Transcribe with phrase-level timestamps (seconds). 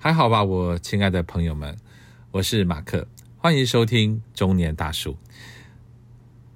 [0.00, 1.76] 还好吧，我亲爱的朋友们，
[2.30, 5.18] 我是马克，欢迎收听中年大叔。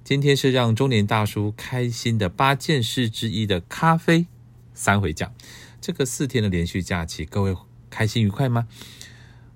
[0.01, 4.27] 今天是让中年大叔开心的八件事之一的咖啡
[4.73, 5.29] 三回讲。
[5.81, 7.53] 这个四天的连续假期，各位
[7.89, 8.65] 开心愉快吗？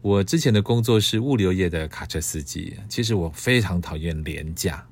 [0.01, 4.85] 我之前的工作是物流业的卡车司机，其实我非常讨厌廉价，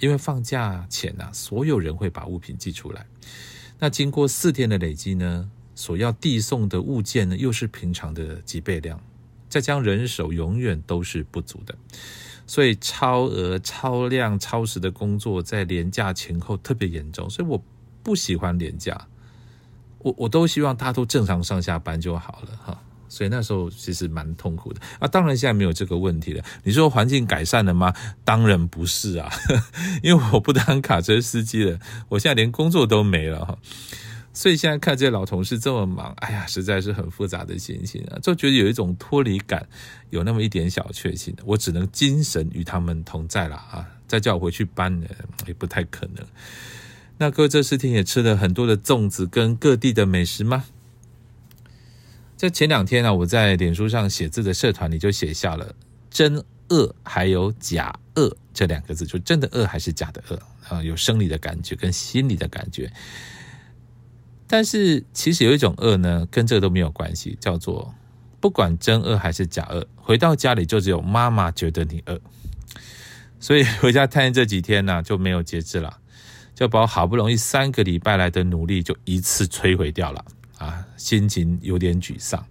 [0.00, 3.04] 因为放假前呢，所有人会把物品寄出来，
[3.78, 5.50] 那经过四天的累积呢？
[5.78, 9.00] 所要递送的物件呢，又是平常的几倍量，
[9.48, 11.72] 再加上人手永远都是不足的，
[12.48, 17.62] 所以超额、超量、超时的工作在廉价前后特别严重，所以我
[18.02, 19.06] 不喜欢廉价，
[20.00, 22.82] 我我都希望大家都正常上下班就好了哈。
[23.08, 25.06] 所以那时候其实蛮痛苦的啊。
[25.06, 26.44] 当然现在没有这个问题了。
[26.64, 27.94] 你说环境改善了吗？
[28.24, 29.30] 当然不是啊，
[30.02, 33.56] 因为我不当卡车司机了，我现在连工作都没了哈。
[34.38, 39.66] 所以现在看这些老同事这么忙，哎呀，实在是很复杂的心情啊，就觉得有一种脱离感，
[40.10, 41.34] 有那么一点小确幸。
[41.44, 45.08] 我只能精神与他们同在了啊，再叫我回去搬呢，
[45.48, 46.24] 也不太可能。
[47.16, 50.66] 那各位这四天也吃了很多的粽子跟各地的美食吗？
[52.36, 55.74] 在前两天呢，我在脸书上写字的社团里就写下了
[56.12, 60.80] “真饿”还有“假饿”这两个字，就真的饿还是假的饿啊？
[60.84, 62.88] 有生理的感觉跟心理的感觉。
[64.50, 67.94] 但是其实有一种饿呢，跟这个都没有关系，叫做
[68.40, 72.18] 不管真饿还是假饿，回到家里就只有妈妈觉得你饿，
[73.38, 75.98] 所以 回家探这几天呢就没有节制了，
[76.54, 80.24] 就把我好不容易三个礼拜来的努力就一次摧毁掉了
[80.56, 82.42] 啊，心情有点沮丧，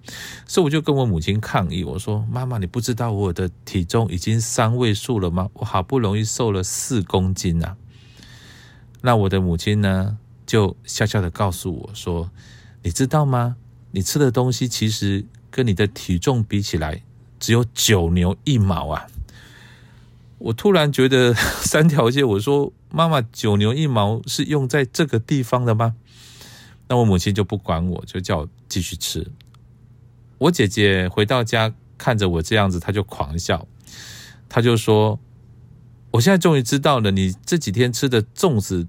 [0.45, 5.49] 所以我就跟我母亲抗议，我说妈妈，你不知道我的体重已经三位数了吗？
[5.53, 7.75] 我好不容易瘦了四公斤啊，
[9.01, 10.19] 那我的母亲呢？
[10.47, 12.31] 就笑笑的告诉我说
[12.81, 13.57] ：“你知道吗？
[13.91, 17.03] 你吃的东西其实跟你的体重比起来，
[17.37, 19.07] 只有九牛一毛啊！”
[20.39, 25.95] 我突然觉得 三条街，我说：“妈妈，九牛一毛是用在这个地方的吗？”
[26.87, 29.29] 那我母亲就不管我，就叫我继续吃。
[30.37, 33.67] 我姐姐回到家看着我这样子，她就狂笑，
[34.47, 35.19] 她就说
[36.11, 38.87] ：“我现在终于知道了，你这几天吃的粽子。”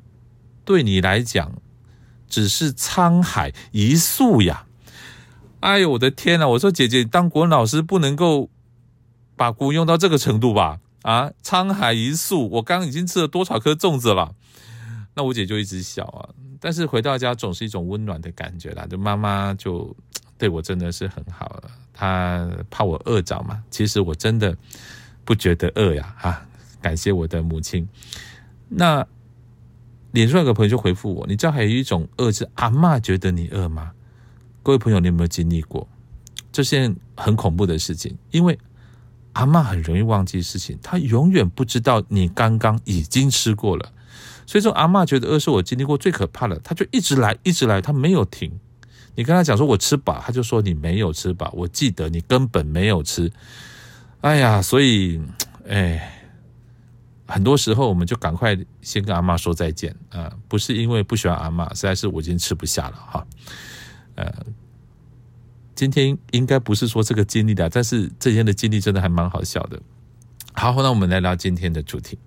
[0.69, 1.63] 对你来讲，
[2.29, 4.67] 只是沧海一粟呀！
[5.61, 6.47] 哎呦，我的天呐！
[6.47, 8.51] 我说姐姐，当国文老师不能够
[9.35, 10.79] 把古用到这个程度吧？
[11.01, 14.35] 啊，沧海一粟，我刚已经吃了多少颗粽子了？
[15.15, 16.29] 那我姐就一直笑啊。
[16.61, 19.97] 但是回到家总是一种温暖的感觉啦，就妈妈就
[20.37, 23.65] 对我真的是很好了，她怕我饿着嘛。
[23.71, 24.55] 其实我真的
[25.25, 26.15] 不觉得饿呀！
[26.21, 26.47] 啊，
[26.83, 27.89] 感谢我的母亲。
[28.69, 29.07] 那。
[30.13, 33.93] 脸书有个朋友就回复我：“你知道还有一种饿是阿妈觉得你饿吗？”
[34.65, 35.87] 各位朋友，你有没有经历过
[36.51, 38.17] 这件很恐怖的事情？
[38.31, 38.59] 因为
[39.35, 43.93] 阿妈很容易忘记事情，她永远不知道你刚刚已经吃过了。
[44.47, 48.51] 所以说，阿妈觉得饿是我经历过最可怕的，她就一直来，一直来，她没有停。
[49.15, 51.53] 你跟她讲说我吃饱，她就说你没有吃饱。
[51.55, 53.31] 我记得你根本没有吃。
[54.23, 55.21] 哎呀，所以，
[55.69, 56.15] 哎。
[57.29, 60.33] 很多时候，我们就赶快先跟阿妈说再见啊！
[60.49, 63.27] 不是因为不喜欢阿妈，实在是我已经吃不下了哈。
[64.15, 64.35] 呃，
[65.75, 69.79] 今天应该不是说这个经历的，但是这天的经历真的还蛮好笑的。
[70.55, 72.19] 好，那我们来聊今天的主题。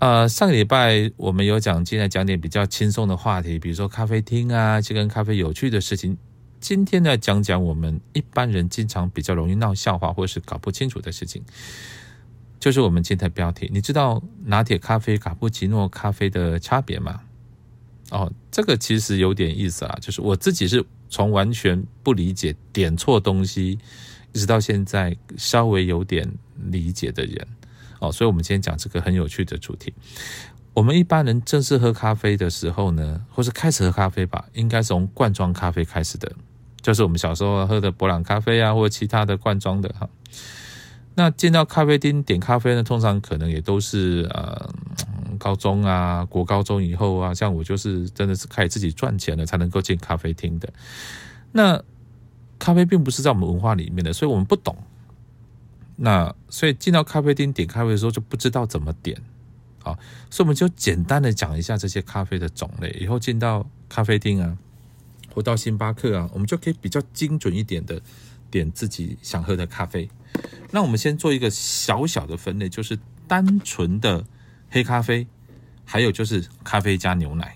[0.00, 6.18] 呃，上个礼拜我们有讲，今天讲点比较轻松的话题，比如说咖啡厅啊，这跟咖啡有趣的事情。
[6.60, 11.42] 今天呢，讲讲我们一般人经常比较容易闹笑话，或是搞不清楚的事情。
[12.60, 17.20] 就是我们今天的标题，你知道拿铁咖啡、卡布奇诺咖啡的差别吗？
[18.10, 19.98] 哦，这个其实有点意思啊。
[20.00, 23.78] 就是我自己是从完全不理解、点错东西，
[24.32, 27.46] 一直到现在稍微有点理解的人
[28.00, 28.10] 哦。
[28.10, 29.92] 所以，我们今天讲这个很有趣的主题。
[30.74, 36.32] 我们一般人正式喝咖啡的时候呢，或是开始喝咖啡吧，应该从罐装咖啡开始的，
[36.80, 40.08] 就是我们小时候喝的博朗咖啡啊，或其他的罐装的哈。
[41.18, 44.72] 那进到咖啡厅点咖啡呢，通常可能也都是呃
[45.36, 50.72] 高中啊、国高中以后啊，像我就是真的是开始自己赚钱了才能够进咖啡厅的。
[51.50, 51.82] 那
[52.56, 54.76] 咖啡并不是在我们文化里面的，所以我们不懂。
[55.96, 59.20] 那所以进到咖啡厅点咖啡的时候就不知道怎么点
[59.82, 59.98] 啊，
[60.30, 62.96] 所以我们就简单的讲一下这些咖啡的种类。
[63.00, 64.56] 以后进到咖啡厅啊，
[65.34, 68.00] 或到星巴克啊，我们就可以比较精准一点的
[68.50, 70.08] 点自己想喝的咖啡。
[70.70, 74.24] 那我们先做一个小小的分类，就是单纯的
[74.70, 75.26] 黑咖啡，
[75.84, 77.54] 还有就是咖啡加牛奶。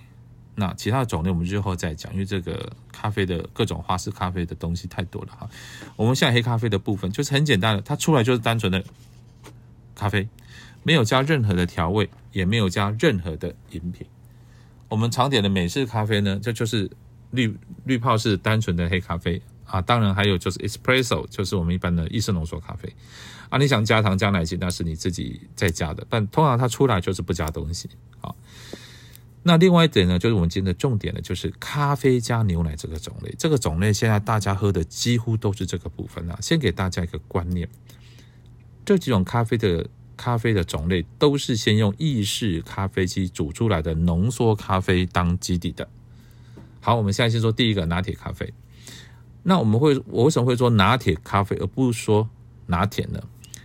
[0.54, 5.48] 那其他的种类我们日后再讲，因为这个咖啡的各种花式咖啡的东西太多了哈。
[5.96, 8.84] 我们现在黑咖啡的部分就是很简单的，它出来就是单纯的
[9.94, 10.28] 咖啡，
[10.82, 14.06] 没有加任何的调味，也没有加任何的饮品。
[14.90, 16.90] 我们常点的美式咖啡呢，这就是
[17.30, 19.40] 滤滤泡式单纯的黑咖啡
[19.72, 19.80] 啊。
[19.80, 22.94] 当然还有就是 espresso，就是我们一般的意式浓缩咖啡
[23.48, 23.58] 啊。
[23.58, 27.88] 你想加糖加奶精，那是你自己在加的，但通常它出来就是不加东西
[28.20, 28.34] 啊。
[29.44, 33.34] 那另外一点呢，就是我们今天的重点呢，就是咖啡加牛奶这个种类。
[33.36, 36.38] 这个种类现在大家喝的几乎都是这个部分啊。
[36.40, 37.68] 先给大家一个观念，
[38.84, 45.88] 这几种咖啡的咖啡的种类都是先用意式咖啡机煮出来的浓缩咖啡当基底的。
[46.80, 48.54] 好，我们现在先说第一个拿铁咖啡。
[49.42, 52.28] 那我们会，我为什么会说拿铁咖啡而不是说
[52.66, 53.20] 拿铁呢？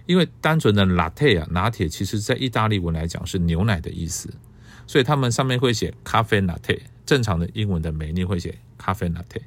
[0.06, 4.34] 因为单纯的 latte 啊，拿铁其实在意大利文来讲是牛奶的意思。
[4.88, 9.42] 所以他们上面会写咖啡拿铁，正常的英文的美丽会写咖啡拿铁。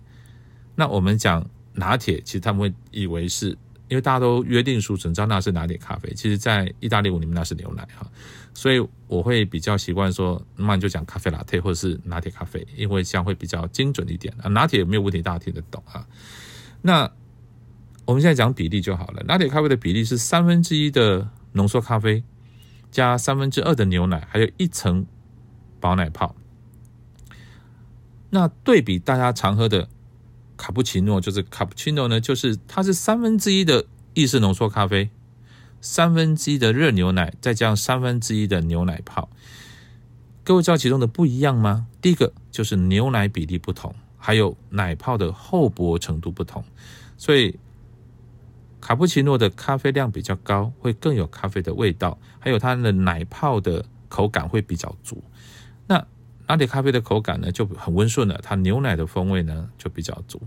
[0.74, 3.56] 那我们讲拿铁，其实他们会以为是
[3.88, 6.12] 因为大家都约定俗成，知道那是拿铁咖啡。
[6.14, 8.06] 其实，在意大利文里面那是牛奶哈。
[8.60, 14.48] 所以我会比较习惯说，那你就讲咖啡拿铁或者是拿铁咖啡，因为这样会比较精准一点啊。
[14.48, 16.06] 拿铁没有问题，大家听得懂啊。
[16.82, 17.10] 那
[18.04, 19.22] 我们现在讲比例就好了。
[19.22, 22.22] 拿铁咖啡的比例是三分之一的浓缩咖啡
[22.90, 25.06] 加三分之二的牛奶，还有一层。
[25.80, 26.36] 薄奶泡，
[28.28, 29.88] 那对比大家常喝的
[30.58, 35.08] 卡布奇诺，就是卡布奇诺呢，就是它是三分之一的意式浓缩咖啡，
[35.80, 39.28] 三分之一的热牛奶，再加上三分之一的牛奶泡。
[40.42, 41.86] 各位知道其中的不一样吗？
[42.00, 46.64] 第一个就是牛奶比例不同，还有奶泡的厚薄程度不同，
[47.16, 47.58] 所以
[48.80, 55.22] 卡布奇诺的咖啡量比较高，会更有咖啡的味道，还有它的奶泡的口感会比较足。
[55.86, 56.04] 那
[56.46, 60.40] 拿铁咖啡的口感呢就很温顺了，它牛奶的风味呢就比较足。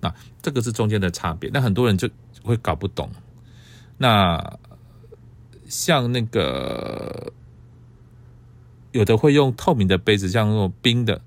[0.00, 1.50] 那这个是中间的差别。
[1.52, 2.08] 那很多人就
[2.42, 3.10] 会搞不懂。
[3.98, 4.58] 那
[5.68, 7.32] 像那个
[8.92, 11.20] 有的会用透明的杯子，像那种冰的，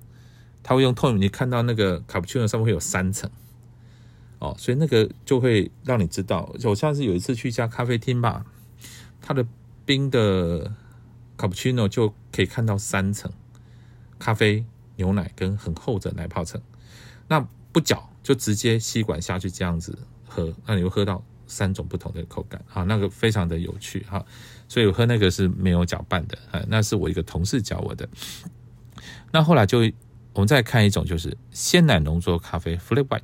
[0.64, 1.22] 他会用透明。
[1.22, 3.30] 你看到那个卡布奇诺上面会有三层
[4.40, 6.54] 哦，所以那个就会让你知道。
[6.64, 8.46] 我上次有一次去一家咖啡厅吧，
[9.22, 9.46] 它的
[9.86, 10.72] 冰的
[11.36, 13.32] 卡布奇诺就可以看到三层。
[14.20, 14.66] 咖啡、
[14.96, 16.60] 牛奶跟很厚的奶泡层，
[17.28, 19.98] 那不搅就直接吸管下去这样子
[20.28, 24.24] 喝，那你会喝到三种不同的口感啊，那个非常的有趣哈。
[24.68, 28.08] 所以我喝那个是没有搅拌的啊，那是我一个同事教我的。
[29.32, 29.80] 那后来就
[30.34, 33.22] 我们再看一种就是鲜奶浓缩咖啡 （flat white），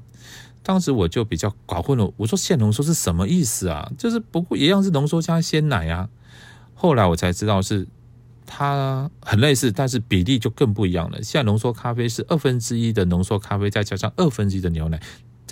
[0.63, 3.91] 当时我就比较搞混了，我说鲜浓缩是什么意思啊？
[3.97, 6.09] 就是不过一样是浓缩加鲜奶啊。
[6.73, 7.87] 后来我才知道是。
[8.45, 11.23] 它很类似，但是比例就更不一样了。
[11.23, 15.01] 现浓缩咖啡是二分之一的浓缩咖啡，再加上二分之一的牛奶，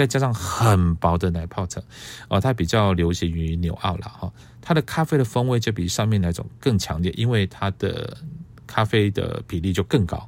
[0.02, 1.82] 再加上很薄的奶泡层，
[2.28, 4.34] 哦，它比较流行于纽澳了哈。
[4.60, 8.18] 它的咖啡的风味就比上面那种更强烈，因为它的
[8.66, 10.28] 咖啡的比例就更高。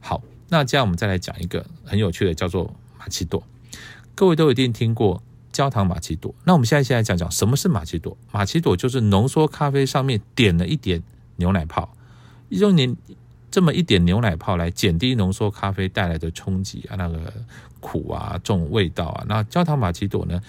[0.00, 3.40] 好，那这样我们再来讲一个很有趣的，叫做玛奇朵。
[4.16, 5.22] 各位都一定听过
[5.52, 6.34] 焦糖玛奇朵。
[6.44, 8.16] 那我们现在先来讲讲什么是玛奇朵。
[8.32, 11.02] 玛奇朵就是浓缩咖啡上面点了一点。
[11.36, 11.94] 牛奶泡，
[12.48, 12.96] 用你
[13.50, 17.32] 这么一点牛奶泡来减低浓缩咖啡带来的冲击啊，那个
[17.80, 20.40] 苦啊，这种味道啊，那焦糖玛奇朵呢，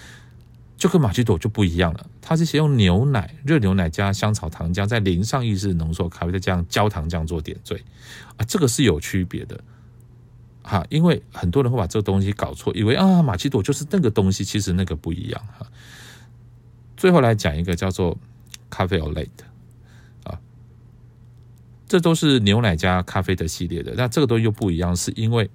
[0.78, 2.06] 就跟玛奇朵就不一样了。
[2.22, 7.82] 它是先用牛奶、热牛奶加香草糖浆，再淋上意式浓缩咖啡，再加上焦糖浆做点缀
[8.38, 9.60] 啊，这个是有区别的
[10.62, 10.86] 哈。
[10.90, 15.66] 因为很多人会把这个东西搞错，以为啊玛奇朵就是那个东西，其实那个不一样哈。
[16.98, 18.18] 最后来讲一个叫做
[18.70, 19.49] 咖啡 o l a t e
[21.90, 25.50] 这都是牛奶加咖啡的系列的，那这个东西又不一样，是因为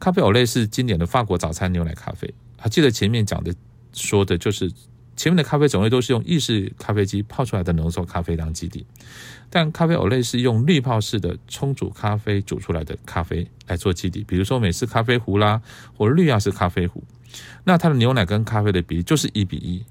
[0.00, 2.32] 咖啡欧蕾是经典的法国早餐牛奶咖啡。
[2.56, 3.54] 还记得前面讲的
[3.92, 4.72] 说的就是
[5.14, 8.86] 前面的咖啡种类都是用意式咖啡机泡出来的浓缩咖啡当基底，
[9.50, 15.60] 但咖啡欧蕾是用滤泡式的冲煮咖啡煮出来的咖啡来做基底，比如说美式咖啡壶啦，
[15.96, 17.04] 或绿亚式咖啡壶。
[17.64, 19.84] 那它的牛奶跟咖啡的比例就是一比一，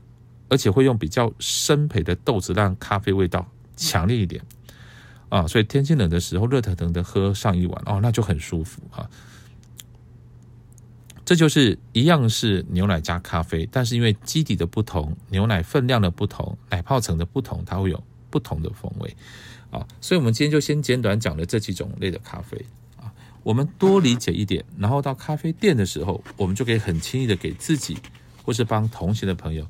[0.50, 4.42] 而且会用比较深焙的豆子让咖啡味道强烈一点。
[5.30, 9.10] 啊，所以天气冷的时候，热腾腾的喝上一碗哦，那就很舒服啊。
[11.26, 19.14] 这就是一样是牛奶加咖啡，但是因为基底的不同，牛奶分量的不同，奶泡层的不同，它会有不同的风味
[19.70, 19.86] 啊。
[20.00, 22.58] 所以，我们今天就先简短讲了这几种类的咖啡
[22.96, 23.12] 啊。
[23.44, 27.98] 我们多理解一点，然后到咖啡店的时候，我们就可以很轻易的给自己
[28.46, 29.68] 或是帮同行的朋友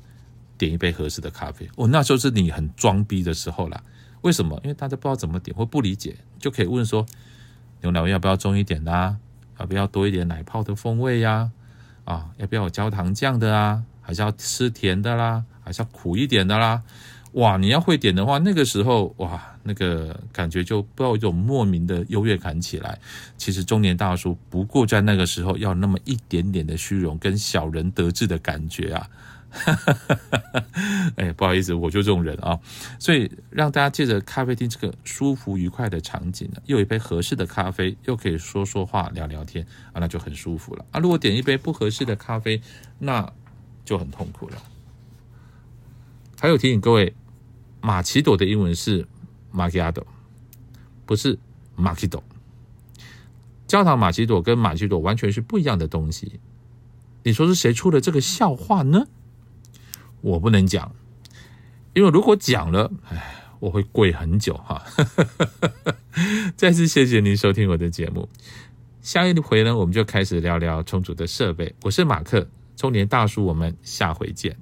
[0.56, 1.68] 点一杯合适的咖啡。
[1.74, 3.82] 哦，那时候是你很装逼的时候啦。
[4.22, 4.60] 为什么？
[4.62, 7.06] 因为大家不知道怎么点或不理解，就可以问说：
[7.82, 9.16] 牛奶味要不要重一点的？
[9.58, 11.50] 要不要多一点奶泡的风味呀？
[12.04, 13.82] 啊，要不要有焦糖酱的啊？
[14.00, 15.44] 还是要吃甜的啦？
[15.62, 16.82] 还是要苦一点的啦？
[17.32, 22.98] 哇，你要会点的话，那个时候哇，那个感觉就不要有莫名的优越感起来。
[23.36, 29.06] 其实中年大叔不过在那个时候要那么一点点的虚荣跟小人得志的感觉啊。
[29.50, 30.64] 哈哈哈
[31.16, 32.58] 哎，不好意思，我就这种人啊。
[32.98, 41.00] 所以让大家借着咖啡厅这个舒服愉快的场景呢，又有一杯合适的咖啡，又可以说说话聊聊天啊，那就很舒服了啊。
[41.00, 42.60] 如果点一杯不合适的咖啡，
[42.98, 43.32] 那
[43.84, 44.56] 就很痛苦了。
[46.40, 47.14] 还有提醒各位。
[47.80, 49.06] 马奇朵的英文是
[49.52, 50.06] m a c h i a t o
[51.06, 51.38] 不是
[51.78, 52.20] macchiato。
[53.68, 56.40] 焦糖玛奇朵跟玛奇朵完全是不一样的东西。
[57.22, 59.06] 你说是谁出的这个笑话呢？
[60.20, 60.94] 我不能讲，
[61.94, 64.82] 因为如果讲了，哎，我会跪很久哈。
[66.56, 68.28] 再次谢谢您收听我的节目。
[69.00, 71.74] 下一回呢，我们就开始聊聊充足的设备。
[71.82, 72.46] 我是马克，
[72.76, 74.54] 中年大叔，我们下回见。